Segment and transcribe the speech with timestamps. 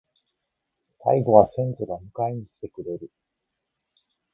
[1.03, 3.11] 最期には先祖が迎えに来てくれる